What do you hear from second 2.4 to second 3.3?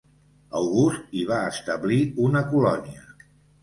colònia.